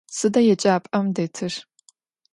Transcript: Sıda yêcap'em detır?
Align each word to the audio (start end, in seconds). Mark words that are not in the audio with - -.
Sıda 0.17 0.41
yêcap'em 0.47 1.07
detır? 1.15 1.53